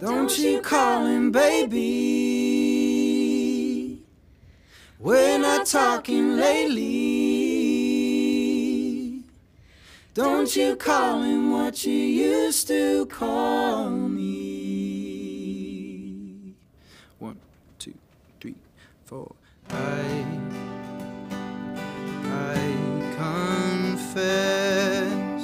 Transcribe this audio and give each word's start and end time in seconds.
Don't 0.00 0.36
you 0.38 0.62
call 0.62 1.04
him 1.04 1.30
baby. 1.30 1.76
We're 4.98 5.38
not 5.38 5.66
talking 5.66 6.36
lately. 6.36 6.86
Don't 10.14 10.56
you 10.56 10.76
call 10.76 11.20
him 11.22 11.52
what 11.52 11.84
you 11.84 11.92
used 11.92 12.66
to 12.68 13.04
call 13.06 13.90
me. 13.90 14.14
One, 17.18 17.38
two, 17.78 17.92
three, 18.40 18.54
four. 19.04 19.34
I, 19.68 20.24
I 22.24 22.56
confess. 23.18 25.42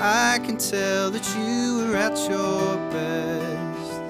I 0.00 0.40
can 0.44 0.56
tell 0.58 1.12
that 1.12 1.24
you 1.36 1.55
at 1.96 2.18
your 2.28 2.76
best. 2.90 4.00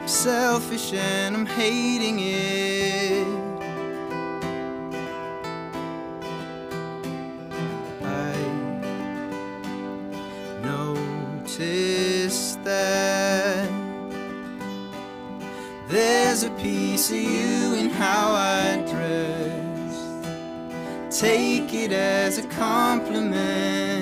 I'm 0.00 0.08
selfish 0.08 0.94
and 0.94 1.36
I'm 1.36 1.46
hating 1.46 2.20
it. 2.20 3.26
I 8.02 8.34
noticed 10.62 12.62
that 12.64 13.68
there's 15.88 16.44
a 16.44 16.50
piece 16.50 17.10
of 17.10 17.16
you 17.16 17.74
in 17.74 17.90
how 17.90 18.32
I 18.32 18.76
dress. 18.90 20.06
Take 21.20 21.74
it 21.74 21.92
as 21.92 22.38
a 22.38 22.46
compliment. 22.48 23.95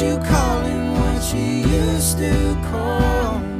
You 0.00 0.18
call 0.18 0.60
him 0.62 0.92
what 0.98 1.34
you 1.34 1.40
used 1.40 2.18
to 2.18 2.58
call 2.64 3.53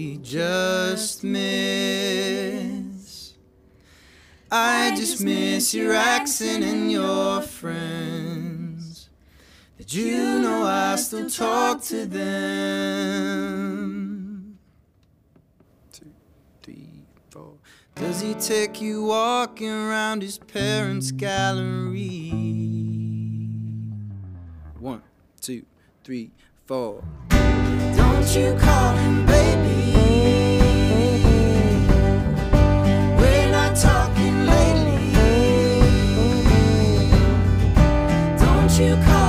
I 0.00 0.16
just 0.22 1.22
miss 1.22 2.54
I 4.50 4.94
just 4.96 5.22
miss 5.22 5.74
your 5.74 5.92
accent 5.92 6.64
and 6.64 6.90
your 6.90 7.42
friends 7.42 9.10
Did 9.76 9.92
you 9.92 10.38
know 10.38 10.62
I 10.64 10.96
still 10.96 11.28
talk 11.28 11.82
to 11.92 12.06
them? 12.06 12.98
Two, 15.92 16.12
three, 16.62 17.04
four. 17.28 17.58
Does 17.94 18.22
he 18.22 18.32
take 18.32 18.80
you 18.80 19.04
walking 19.04 19.68
around 19.68 20.22
his 20.22 20.38
parents' 20.38 21.10
gallery? 21.10 22.30
One, 24.78 25.02
two, 25.42 25.66
three, 26.04 26.30
four. 26.66 27.04
Don't 27.28 28.34
you 28.34 28.56
call 28.58 28.96
him 28.96 29.26
baby. 29.26 29.89
You 38.80 38.96
call 39.04 39.19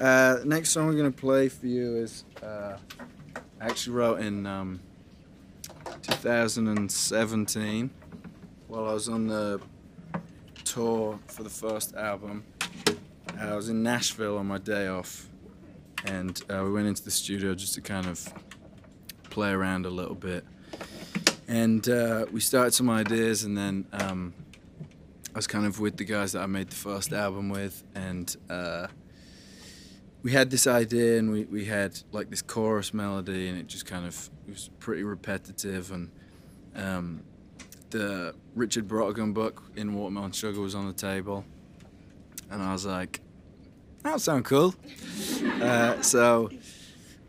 Uh, 0.00 0.38
next 0.44 0.70
song 0.70 0.86
we're 0.86 0.92
going 0.92 1.12
to 1.12 1.20
play 1.20 1.48
for 1.48 1.66
you 1.66 1.96
is 1.96 2.22
uh, 2.40 2.76
actually 3.60 3.96
wrote 3.96 4.20
in 4.20 4.46
um, 4.46 4.78
2017 6.02 7.90
while 8.68 8.88
I 8.88 8.92
was 8.92 9.08
on 9.08 9.26
the 9.26 9.60
tour 10.62 11.18
for 11.26 11.42
the 11.42 11.50
first 11.50 11.96
album. 11.96 12.44
I 13.40 13.56
was 13.56 13.70
in 13.70 13.82
Nashville 13.82 14.38
on 14.38 14.46
my 14.46 14.58
day 14.58 14.86
off, 14.86 15.28
and 16.04 16.40
uh, 16.48 16.62
we 16.64 16.70
went 16.70 16.86
into 16.86 17.02
the 17.02 17.10
studio 17.10 17.56
just 17.56 17.74
to 17.74 17.80
kind 17.80 18.06
of 18.06 18.32
play 19.30 19.50
around 19.50 19.84
a 19.84 19.90
little 19.90 20.14
bit. 20.14 20.44
And 21.48 21.88
uh, 21.88 22.26
we 22.30 22.38
started 22.38 22.72
some 22.72 22.88
ideas, 22.88 23.42
and 23.42 23.58
then 23.58 23.84
um, 23.92 24.32
I 25.34 25.38
was 25.38 25.48
kind 25.48 25.66
of 25.66 25.80
with 25.80 25.96
the 25.96 26.04
guys 26.04 26.32
that 26.32 26.42
I 26.42 26.46
made 26.46 26.70
the 26.70 26.76
first 26.76 27.12
album 27.12 27.48
with, 27.48 27.82
and 27.96 28.36
uh, 28.48 28.86
we 30.22 30.32
had 30.32 30.50
this 30.50 30.66
idea, 30.66 31.18
and 31.18 31.30
we, 31.30 31.44
we 31.44 31.64
had 31.64 31.98
like 32.12 32.30
this 32.30 32.42
chorus 32.42 32.92
melody, 32.92 33.48
and 33.48 33.58
it 33.58 33.66
just 33.66 33.86
kind 33.86 34.06
of 34.06 34.30
was 34.48 34.70
pretty 34.78 35.02
repetitive, 35.02 35.92
and 35.92 36.10
um, 36.74 37.22
the 37.90 38.34
Richard 38.54 38.88
Brautigan 38.88 39.32
book 39.32 39.62
in 39.76 39.94
Watermelon 39.94 40.32
Sugar 40.32 40.60
was 40.60 40.74
on 40.74 40.86
the 40.86 40.92
table, 40.92 41.44
and 42.50 42.62
I 42.62 42.72
was 42.72 42.84
like, 42.84 43.20
"That'll 44.02 44.18
sound 44.18 44.44
cool." 44.44 44.74
uh, 45.62 46.00
so 46.02 46.50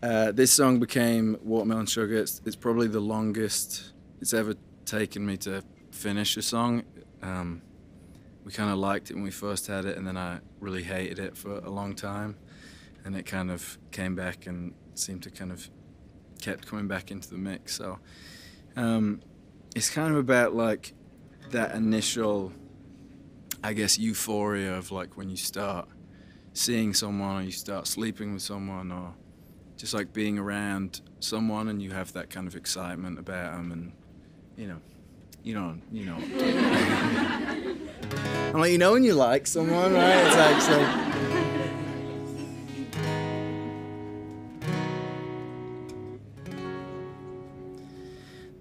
uh, 0.01 0.31
this 0.31 0.51
song 0.51 0.79
became 0.79 1.37
Watermelon 1.43 1.85
Sugar. 1.85 2.17
It's, 2.17 2.41
it's 2.45 2.55
probably 2.55 2.87
the 2.87 3.01
longest 3.01 3.91
it's 4.21 4.33
ever 4.33 4.55
taken 4.85 5.25
me 5.25 5.37
to 5.37 5.63
finish 5.91 6.37
a 6.37 6.41
song. 6.41 6.83
Um, 7.21 7.61
we 8.45 8.51
kind 8.51 8.71
of 8.71 8.77
liked 8.77 9.11
it 9.11 9.15
when 9.15 9.23
we 9.23 9.31
first 9.31 9.67
had 9.67 9.85
it, 9.85 9.97
and 9.97 10.07
then 10.07 10.17
I 10.17 10.39
really 10.59 10.83
hated 10.83 11.19
it 11.19 11.37
for 11.37 11.57
a 11.59 11.69
long 11.69 11.95
time, 11.95 12.37
and 13.05 13.15
it 13.15 13.25
kind 13.25 13.49
of 13.51 13.77
came 13.91 14.15
back 14.15 14.45
and 14.45 14.73
seemed 14.93 15.23
to 15.23 15.31
kind 15.31 15.51
of 15.51 15.69
kept 16.41 16.67
coming 16.67 16.87
back 16.87 17.11
into 17.11 17.29
the 17.29 17.37
mix. 17.37 17.75
So 17.75 17.99
um, 18.75 19.21
it's 19.75 19.89
kind 19.89 20.11
of 20.11 20.17
about 20.17 20.55
like 20.55 20.93
that 21.51 21.75
initial, 21.75 22.51
I 23.63 23.73
guess, 23.73 23.97
euphoria 23.97 24.75
of 24.75 24.91
like 24.91 25.17
when 25.17 25.29
you 25.29 25.37
start 25.37 25.87
seeing 26.53 26.93
someone 26.93 27.41
or 27.41 27.45
you 27.45 27.51
start 27.51 27.87
sleeping 27.87 28.33
with 28.33 28.41
someone 28.41 28.91
or 28.91 29.13
just 29.77 29.93
like 29.93 30.11
being 30.13 30.37
around 30.37 31.01
someone 31.19 31.67
and 31.69 31.81
you 31.81 31.91
have 31.91 32.11
that 32.13 32.29
kind 32.29 32.47
of 32.47 32.55
excitement 32.55 33.17
about 33.19 33.53
them 33.53 33.71
and 33.71 33.91
you 34.57 34.67
know 34.67 34.81
You 35.41 35.53
know, 35.53 35.77
you 35.91 36.05
know. 36.05 36.17
I'm 38.53 38.59
like, 38.59 38.71
you 38.71 38.77
know 38.77 38.91
when 38.91 39.03
you 39.05 39.13
like 39.13 39.47
someone, 39.47 39.93
right? 39.93 40.25
It's 40.25 40.35
like 40.35 40.61
so. 40.61 41.08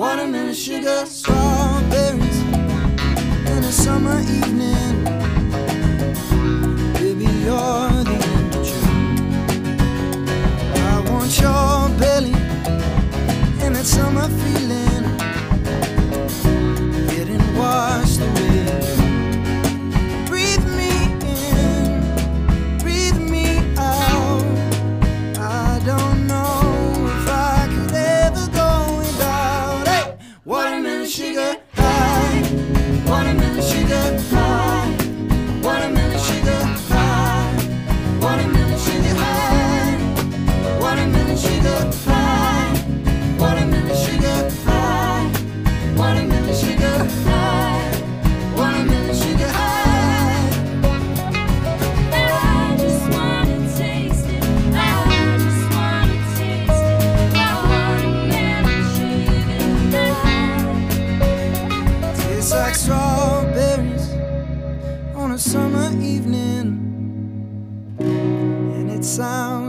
Watermelon 0.00 0.54
sugar 0.54 1.04
strawberries 1.04 2.40
in 3.52 3.62
a 3.62 3.70
summer 3.70 4.18
evening. 4.20 5.39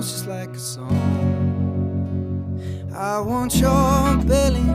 Just 0.09 0.25
like 0.27 0.49
a 0.49 0.59
song. 0.59 0.89
I 2.95 3.19
want 3.19 3.55
your 3.55 4.17
belly 4.25 4.67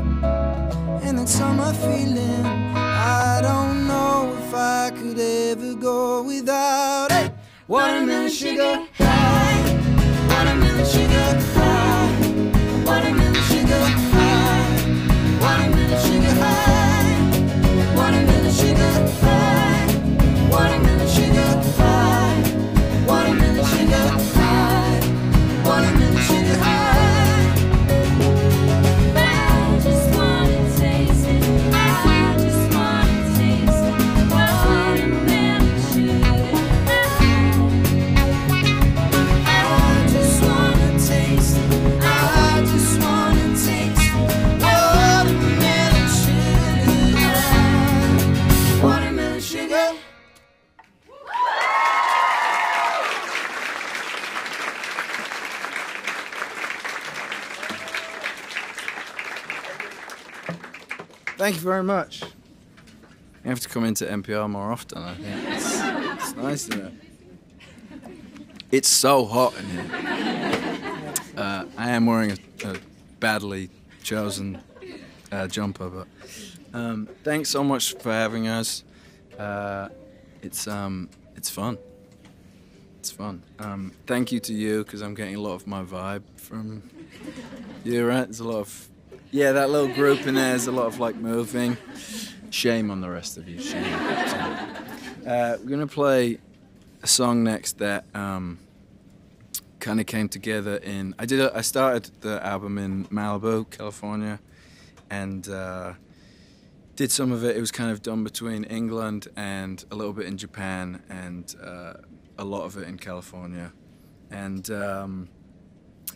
and 1.03 1.19
that 1.19 1.29
summer 1.29 1.73
feeling. 1.73 2.45
I 2.77 3.41
don't 3.43 3.89
know 3.89 4.37
if 4.39 4.55
I 4.55 4.91
could 4.91 5.19
ever 5.19 5.75
go 5.75 6.23
without 6.23 7.11
it. 7.11 7.33
Watermelon 7.67 8.31
sugar 8.31 8.87
high, 8.99 9.63
watermelon 10.29 10.87
sugar 10.87 11.56
Thank 61.47 61.59
you 61.59 61.63
very 61.63 61.85
much. 61.85 62.23
You 62.23 63.51
have 63.51 63.61
to 63.61 63.69
come 63.69 63.85
into 63.85 64.05
NPR 64.05 64.51
more 64.51 64.73
often, 64.73 64.99
I 64.99 65.15
think. 65.15 65.49
It's, 65.49 66.25
it's 66.25 66.35
nice? 66.35 66.69
It's 68.73 68.89
so 68.89 69.25
hot 69.25 69.55
in 69.57 69.71
here. 69.71 69.87
Uh, 71.37 71.67
I 71.79 71.91
am 71.91 72.07
wearing 72.07 72.33
a, 72.33 72.69
a 72.69 72.77
badly 73.21 73.71
chosen 74.03 74.61
uh, 75.31 75.47
jumper, 75.47 75.89
but 75.89 76.09
um, 76.75 77.09
thanks 77.23 77.49
so 77.49 77.63
much 77.63 77.95
for 77.95 78.11
having 78.11 78.49
us. 78.49 78.83
Uh, 79.39 79.91
it's 80.43 80.67
um, 80.67 81.09
it's 81.37 81.49
fun. 81.49 81.79
It's 82.99 83.13
fun. 83.13 83.45
Um, 83.61 83.93
thank 84.09 84.33
you 84.33 84.41
to 84.41 84.53
you 84.53 84.83
because 84.83 85.01
I'm 85.01 85.15
getting 85.15 85.37
a 85.37 85.41
lot 85.41 85.55
of 85.55 85.69
my 85.69 85.85
vibe 85.85 86.25
from 86.35 86.83
you. 87.85 88.05
Right? 88.05 88.25
There's 88.25 88.41
a 88.41 88.49
lot 88.49 88.59
of 88.59 88.89
yeah, 89.37 89.53
that 89.53 89.69
little 89.69 89.95
group 89.95 90.27
in. 90.27 90.37
There's 90.37 90.67
a 90.67 90.73
lot 90.73 90.87
of 90.87 90.99
like 90.99 91.15
moving. 91.17 91.77
Shame 92.49 92.91
on 92.91 93.03
the 93.03 93.11
rest 93.11 93.37
of 93.37 93.47
you. 93.47 93.61
Shame. 93.61 93.85
Uh, 95.27 95.59
we're 95.61 95.69
gonna 95.69 95.87
play 95.87 96.39
a 97.03 97.07
song 97.07 97.45
next 97.45 97.77
that 97.79 98.07
um, 98.15 98.59
kind 99.79 100.01
of 100.01 100.07
came 100.07 100.31
together 100.31 100.77
in. 100.77 101.15
I 101.19 101.27
did. 101.27 101.41
A, 101.41 101.55
I 101.55 101.61
started 101.61 102.11
the 102.23 102.43
album 102.47 102.79
in 102.79 103.05
Malibu, 103.07 103.69
California, 103.69 104.41
and 105.11 105.47
uh, 105.51 105.93
did 106.95 107.13
some 107.13 107.31
of 107.31 107.45
it. 107.45 107.59
It 107.59 107.61
was 107.61 107.71
kind 107.71 107.91
of 107.91 108.01
done 108.01 108.25
between 108.25 108.65
England 108.65 109.29
and 109.37 109.85
a 109.91 109.97
little 109.97 110.15
bit 110.15 110.25
in 110.25 110.39
Japan, 110.39 111.03
and 111.11 111.55
uh, 111.63 111.93
a 112.39 112.45
lot 112.45 112.65
of 112.65 112.79
it 112.79 112.89
in 112.89 112.97
California. 112.97 113.75
And 114.31 114.71
um, 114.71 115.29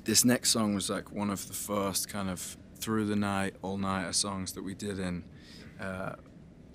this 0.05 0.25
next 0.25 0.53
song 0.53 0.75
was 0.75 0.89
like 0.89 1.13
one 1.13 1.29
of 1.29 1.47
the 1.49 1.55
first 1.55 2.09
kind 2.09 2.31
of 2.31 2.57
through 2.81 3.07
the 3.07 3.17
night, 3.17 3.55
all 3.63 3.77
night, 3.77 4.05
are 4.05 4.13
songs 4.13 4.53
that 4.53 4.63
we 4.63 4.75
did 4.75 4.99
in 4.99 5.25
uh, 5.81 6.15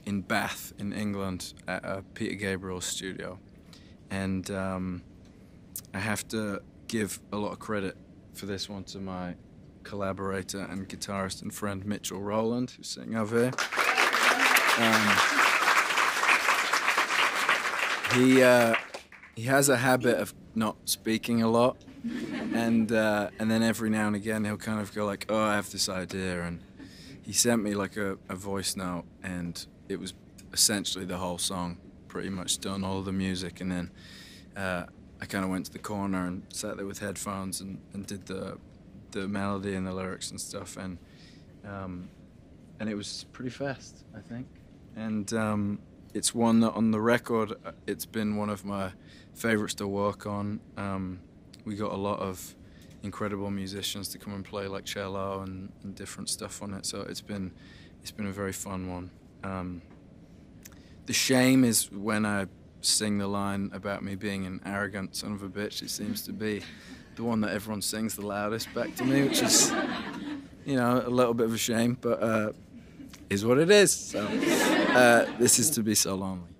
in 0.06 0.22
Bath 0.22 0.74
in 0.78 0.94
England 0.94 1.54
at 1.68 2.14
Peter 2.14 2.36
Gabriel's 2.36 2.86
studio. 2.86 3.40
And 4.10 4.50
um, 4.52 5.02
I 5.94 6.00
have 6.00 6.28
to 6.30 6.62
give 6.88 7.20
a 7.32 7.38
lot 7.38 7.52
of 7.52 7.60
credit 7.60 7.98
for 8.34 8.46
this 8.46 8.70
one 8.70 8.84
to 8.86 9.00
my 9.00 9.36
collaborator 9.84 10.62
and 10.62 10.88
guitarist 10.88 11.42
and 11.42 11.54
friend 11.54 11.86
Mitchell 11.86 12.22
Rowland, 12.22 12.72
who's 12.72 12.90
sitting 12.90 13.16
over 13.16 13.44
here. 13.44 13.52
Um, 14.78 15.18
he 18.14 18.44
uh, 18.44 18.76
he 19.36 19.44
has 19.44 19.70
a 19.70 19.78
habit 19.78 20.18
of 20.18 20.34
not 20.54 20.78
speaking 20.86 21.42
a 21.42 21.50
lot, 21.50 21.78
and 22.54 22.92
uh, 22.92 23.30
and 23.40 23.50
then 23.50 23.64
every 23.64 23.90
now 23.90 24.08
and 24.08 24.16
again 24.16 24.44
he'll 24.46 24.58
kind 24.58 24.80
of 24.80 24.94
go 24.94 25.06
like, 25.06 25.26
"Oh, 25.30 25.42
I 25.42 25.56
have 25.56 25.72
this 25.72 25.90
idea," 25.90 26.44
and 26.44 26.62
he 27.22 27.34
sent 27.34 27.64
me 27.64 27.74
like 27.74 27.98
a, 27.98 28.18
a 28.30 28.36
voice 28.36 28.76
note, 28.76 29.06
and 29.24 29.66
it 29.90 30.00
was 30.00 30.14
essentially 30.54 31.06
the 31.06 31.18
whole 31.18 31.38
song, 31.38 31.78
pretty 32.08 32.30
much 32.30 32.60
done, 32.60 32.84
all 32.84 33.02
the 33.02 33.12
music, 33.12 33.62
and 33.62 33.72
then 33.72 33.92
uh, 34.56 34.86
I 35.22 35.26
kind 35.26 35.44
of 35.44 35.50
went 35.50 35.66
to 35.66 35.72
the 35.72 35.80
corner 35.80 36.28
and 36.28 36.44
sat 36.50 36.78
there 36.78 36.86
with 36.86 37.00
headphones 37.00 37.62
and, 37.62 37.80
and 37.94 38.06
did 38.06 38.26
the 38.26 38.58
the 39.12 39.28
melody 39.28 39.76
and 39.76 39.88
the 39.88 39.94
lyrics 39.94 40.32
and 40.32 40.40
stuff, 40.40 40.78
and 40.78 40.98
um, 41.68 42.10
and 42.80 42.90
it 42.90 42.96
was 42.96 43.26
pretty 43.32 43.50
fast, 43.50 44.04
I 44.16 44.20
think. 44.20 44.48
And 44.96 45.32
um, 45.34 45.80
it's 46.14 46.34
one 46.34 46.60
that 46.62 46.72
on 46.72 46.92
the 46.92 47.02
record, 47.02 47.54
uh, 47.66 47.72
it's 47.88 48.06
been 48.06 48.38
one 48.38 48.50
of 48.50 48.64
my 48.64 48.92
favorites 49.34 49.74
to 49.76 49.88
work 49.88 50.26
on. 50.26 50.60
Um, 50.78 51.20
we 51.66 51.76
got 51.76 51.92
a 51.92 51.98
lot 51.98 52.20
of 52.20 52.56
incredible 53.04 53.52
musicians 53.52 54.08
to 54.10 54.18
come 54.18 54.34
and 54.34 54.46
play 54.46 54.68
like 54.68 54.86
cello 54.86 55.42
and, 55.42 55.72
and 55.84 55.96
different 55.96 56.30
stuff 56.30 56.62
on 56.62 56.74
it. 56.74 56.86
So 56.86 57.02
it's 57.02 57.22
been 57.22 57.52
it's 58.02 58.12
been 58.12 58.28
a 58.28 58.32
very 58.32 58.54
fun 58.54 58.90
one. 58.90 59.10
Um, 59.44 59.82
the 61.06 61.14
shame 61.14 61.64
is 61.64 61.92
when 61.92 62.26
I 62.26 62.48
sing 62.82 63.18
the 63.18 63.28
line 63.28 63.72
about 63.74 64.04
me 64.04 64.16
being 64.16 64.46
an 64.46 64.62
arrogant 64.66 65.16
son 65.16 65.34
of 65.34 65.44
a 65.44 65.50
bitch. 65.50 65.82
It 65.82 65.90
seems 65.90 66.22
to 66.24 66.34
be 66.34 66.62
the 67.16 67.24
one 67.24 67.42
that 67.42 67.52
everyone 67.52 67.82
sings 67.82 68.16
the 68.16 68.26
loudest 68.26 68.74
back 68.74 68.96
to 68.96 69.04
me, 69.04 69.24
which 69.24 69.42
is 69.42 69.72
you 70.66 70.76
know 70.76 71.04
a 71.06 71.10
little 71.10 71.34
bit 71.34 71.46
of 71.46 71.54
a 71.54 71.58
shame, 71.58 71.98
but 72.00 72.22
uh, 72.22 72.52
is 73.30 73.46
what 73.46 73.58
it 73.58 73.70
is. 73.70 73.92
So 73.92 74.26
uh, 74.26 75.26
this 75.40 75.60
is 75.60 75.70
to 75.72 75.84
be 75.84 75.96
so 75.96 76.16
lonely. 76.16 76.55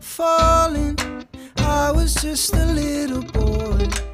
Falling. 0.00 0.96
I 1.58 1.92
was 1.92 2.14
just 2.14 2.54
a 2.54 2.66
little 2.66 3.22
boy. 3.22 4.05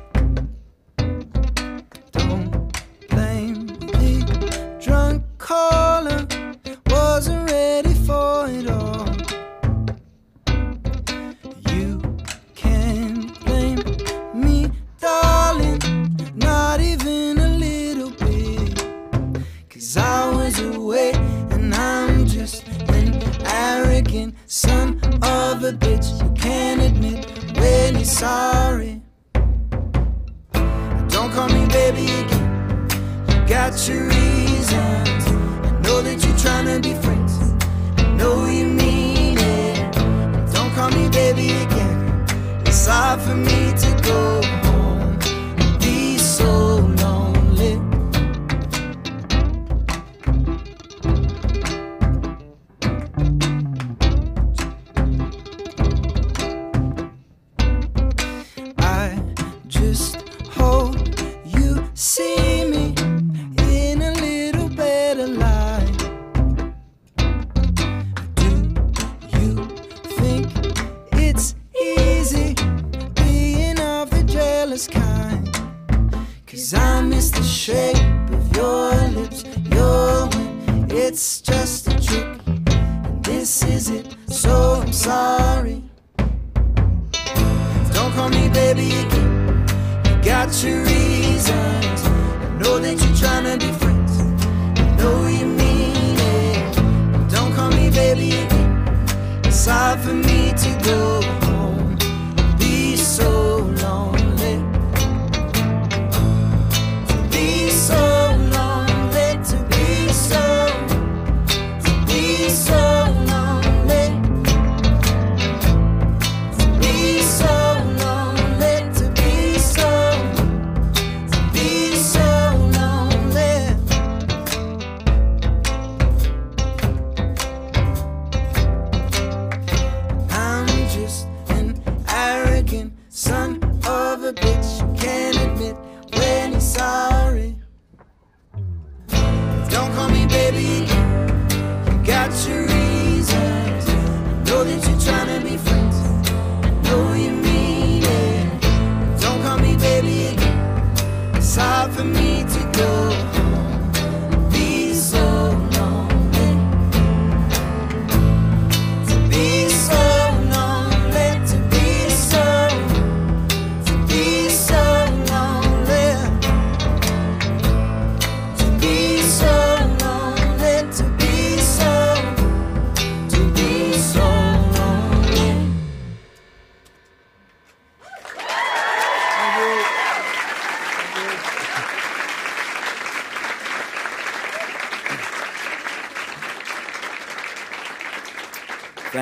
Don't 31.35 31.49
call 31.49 31.59
me 31.59 31.67
baby 31.69 32.05
again. 32.05 32.89
You 33.31 33.49
got 33.49 33.89
your 33.89 34.05
reasons. 34.05 35.25
I 35.25 35.81
know 35.83 36.03
that 36.03 36.23
you're 36.23 36.37
trying 36.37 36.67
to 36.67 36.79
be 36.79 36.93
friends. 37.01 37.55
I 37.97 38.13
know 38.17 38.45
you 38.45 38.67
mean 38.67 39.39
it. 39.39 39.95
Don't 40.53 40.71
call 40.75 40.91
me 40.91 41.09
baby 41.09 41.53
again. 41.53 42.27
It's 42.67 42.87
hard 42.87 43.23
for 43.23 43.35
me 43.35 43.73
to 43.73 44.01
go 44.05 44.42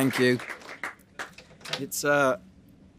Thank 0.01 0.19
you. 0.19 0.39
It's 1.79 2.07
uh, 2.07 2.39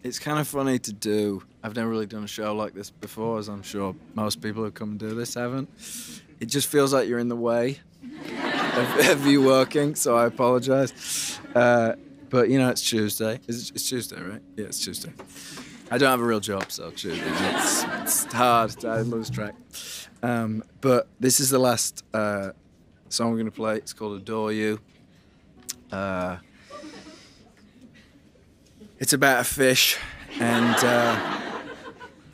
it's 0.03 0.19
kind 0.19 0.37
of 0.37 0.47
funny 0.47 0.77
to 0.77 0.93
do. 0.93 1.41
I've 1.63 1.75
never 1.75 1.89
really 1.89 2.05
done 2.05 2.23
a 2.23 2.27
show 2.27 2.53
like 2.55 2.75
this 2.75 2.91
before, 2.91 3.39
as 3.39 3.47
I'm 3.47 3.63
sure 3.63 3.95
most 4.13 4.39
people 4.39 4.63
who 4.63 4.69
come 4.69 4.91
and 4.91 4.99
do 4.99 5.15
this 5.15 5.33
haven't. 5.33 5.67
It 6.39 6.45
just 6.45 6.67
feels 6.67 6.93
like 6.93 7.09
you're 7.09 7.17
in 7.17 7.27
the 7.27 7.35
way 7.35 7.79
of, 8.75 9.09
of 9.09 9.25
you 9.25 9.41
working, 9.41 9.95
so 9.95 10.15
I 10.15 10.27
apologize. 10.27 11.39
Uh, 11.55 11.93
but 12.29 12.49
you 12.51 12.59
know, 12.59 12.69
it's 12.69 12.87
Tuesday. 12.87 13.39
It's 13.47 13.89
Tuesday, 13.89 14.21
right? 14.21 14.41
Yeah, 14.55 14.65
it's 14.65 14.79
Tuesday. 14.79 15.11
I 15.89 15.97
don't 15.97 16.11
have 16.11 16.21
a 16.21 16.23
real 16.23 16.39
job, 16.39 16.71
so. 16.71 16.89
It's, 16.89 17.03
it's 17.03 18.25
hard. 18.25 18.85
I 18.85 19.01
lose 19.01 19.31
track. 19.31 19.55
Um, 20.21 20.63
but 20.81 21.07
this 21.19 21.39
is 21.39 21.49
the 21.49 21.57
last 21.57 22.05
uh, 22.13 22.51
song 23.09 23.31
we're 23.31 23.37
gonna 23.37 23.49
play. 23.49 23.77
It's 23.77 23.91
called 23.91 24.21
"Adore 24.21 24.51
You." 24.51 24.79
Uh, 25.91 26.37
it's 29.01 29.13
about 29.13 29.41
a 29.41 29.43
fish, 29.43 29.97
and 30.39 30.75
uh, 30.75 31.39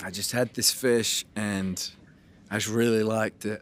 I 0.04 0.12
just 0.12 0.34
had 0.34 0.54
this 0.54 0.70
fish, 0.70 1.24
and 1.34 1.90
I 2.52 2.58
just 2.58 2.68
really 2.70 3.04
liked 3.04 3.46
it, 3.46 3.62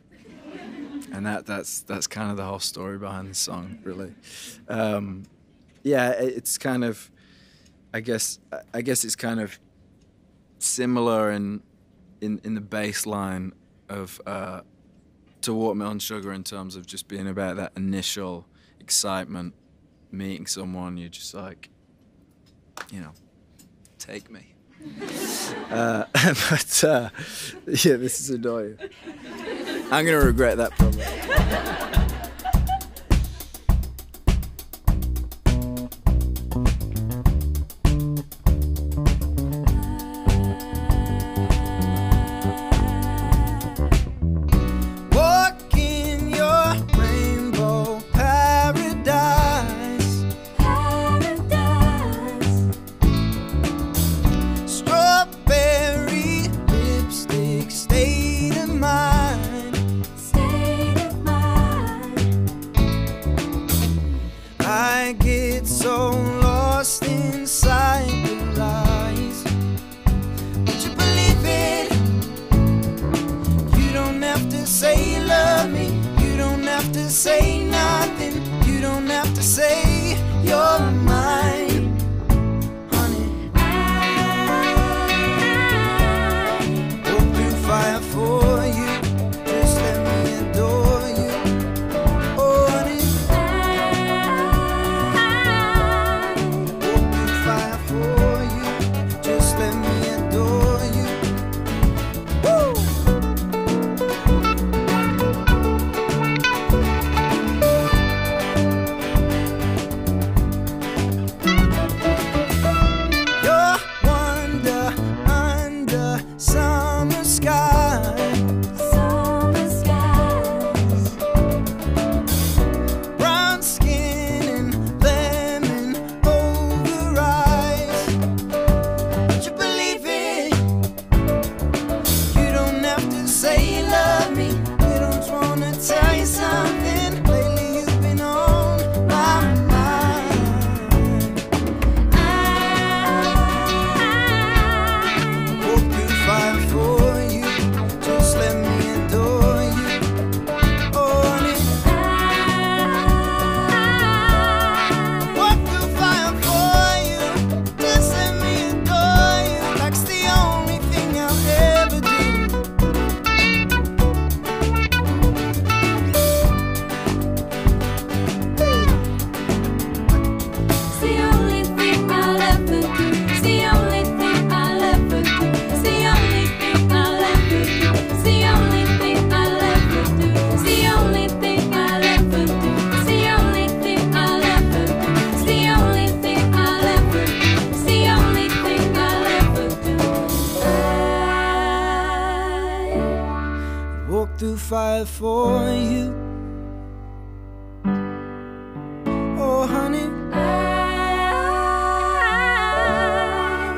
and 1.12 1.24
that 1.28 1.46
that's 1.46 1.82
that's 1.82 2.08
kind 2.08 2.32
of 2.32 2.38
the 2.38 2.44
whole 2.44 2.60
story 2.60 2.98
behind 2.98 3.30
the 3.30 3.36
song, 3.36 3.78
really. 3.84 4.16
Um, 4.68 5.28
yeah, 5.84 6.14
it's 6.14 6.58
kind 6.58 6.84
of, 6.84 7.12
I 7.94 8.00
guess, 8.00 8.40
I 8.74 8.82
guess 8.82 9.06
it's 9.06 9.16
kind 9.16 9.40
of 9.40 9.60
similar 10.58 11.32
in 11.32 11.62
in 12.22 12.42
in 12.44 12.56
the 12.56 12.62
baseline 12.62 13.52
of 13.88 14.20
uh, 14.26 14.62
to 15.42 15.54
Watermelon 15.54 16.00
Sugar 16.00 16.34
in 16.34 16.44
terms 16.44 16.76
of 16.76 16.88
just 16.88 17.08
being 17.08 17.28
about 17.28 17.58
that 17.58 17.74
initial 17.78 18.48
excitement, 18.80 19.54
meeting 20.12 20.48
someone, 20.48 20.98
you're 20.98 21.10
just 21.10 21.36
like 21.36 21.70
you 22.92 23.00
know, 23.00 23.12
take 24.00 24.30
me. 24.30 24.54
uh, 25.72 26.06
but 26.14 26.84
uh, 26.84 27.10
yeah, 27.68 27.96
this 27.96 28.20
is 28.20 28.30
annoying. 28.30 28.78
I'm 29.92 30.06
going 30.06 30.20
to 30.20 30.26
regret 30.26 30.58
that 30.58 30.72
probably. 30.72 31.95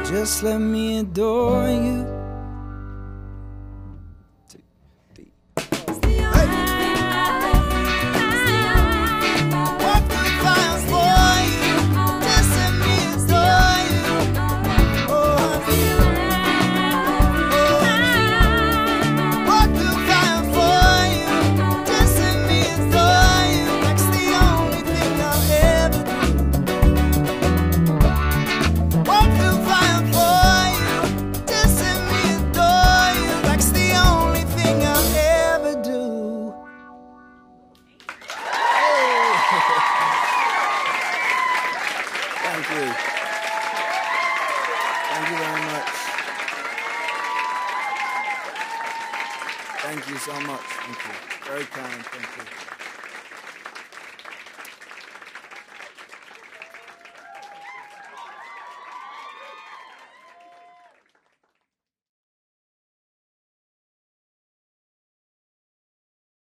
Just 0.09 0.41
let 0.41 0.59
me 0.59 0.99
adore 0.99 1.67
you. 1.67 2.26